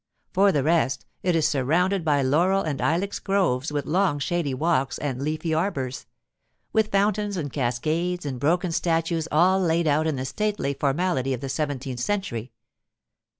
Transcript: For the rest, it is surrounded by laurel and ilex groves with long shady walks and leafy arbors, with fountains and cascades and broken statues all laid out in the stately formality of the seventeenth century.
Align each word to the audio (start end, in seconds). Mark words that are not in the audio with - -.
For 0.33 0.51
the 0.51 0.63
rest, 0.63 1.05
it 1.21 1.35
is 1.35 1.47
surrounded 1.47 2.03
by 2.03 2.23
laurel 2.23 2.63
and 2.63 2.81
ilex 2.81 3.19
groves 3.19 3.71
with 3.71 3.85
long 3.85 4.17
shady 4.17 4.51
walks 4.55 4.97
and 4.97 5.21
leafy 5.21 5.53
arbors, 5.53 6.07
with 6.73 6.91
fountains 6.91 7.37
and 7.37 7.53
cascades 7.53 8.25
and 8.25 8.39
broken 8.39 8.71
statues 8.71 9.27
all 9.31 9.59
laid 9.59 9.85
out 9.85 10.07
in 10.07 10.15
the 10.15 10.25
stately 10.25 10.73
formality 10.73 11.35
of 11.35 11.41
the 11.41 11.49
seventeenth 11.49 11.99
century. 11.99 12.51